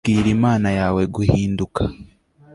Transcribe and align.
bwira 0.05 0.27
imana 0.37 0.69
yawe 0.79 1.01
guhinduka 1.15 1.81